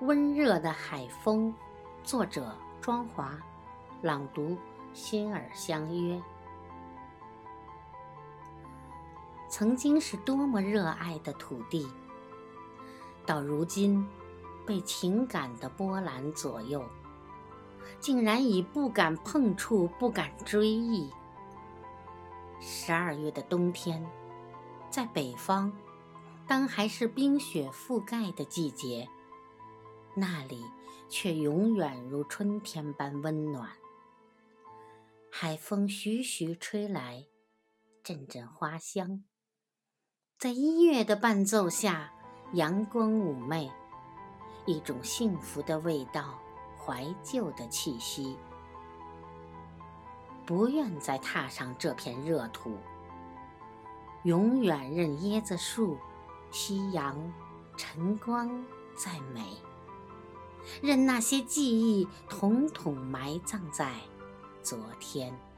[0.00, 1.54] 温热的海风，
[2.02, 3.38] 作者庄华，
[4.00, 4.56] 朗读
[4.94, 6.18] 心儿相约。
[9.50, 11.86] 曾经是多么热爱的土地，
[13.26, 14.08] 到如今
[14.64, 16.82] 被情感的波澜左右，
[17.98, 21.12] 竟然已不敢碰触，不敢追忆。
[22.58, 24.02] 十二月的冬天，
[24.88, 25.70] 在北方，
[26.46, 29.06] 当还是冰雪覆盖的季节。
[30.14, 30.64] 那里
[31.08, 33.70] 却永远如春天般温暖。
[35.30, 37.26] 海风徐徐吹来，
[38.02, 39.22] 阵阵花香。
[40.38, 42.12] 在音乐的伴奏下，
[42.54, 43.70] 阳光妩媚，
[44.66, 46.38] 一种幸福的味道，
[46.76, 48.36] 怀旧的气息。
[50.44, 52.76] 不愿再踏上这片热土，
[54.24, 55.96] 永远任椰子树、
[56.50, 57.32] 夕阳、
[57.76, 58.48] 晨光
[58.96, 59.44] 再美。
[60.80, 63.92] 任那些记忆统统埋葬在
[64.62, 65.49] 昨天。